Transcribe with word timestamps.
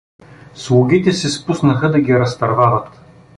Слугите 0.55 1.11
се 1.11 1.29
спуснаха 1.29 1.91
да 1.91 1.99
ги 1.99 2.19
разтървават. 2.19 2.99